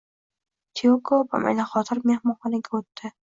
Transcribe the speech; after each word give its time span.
Tiyoko 0.79 1.19
bamaylixotir 1.33 2.03
mehmonxonaga 2.13 2.77
o`tdi 2.83 3.15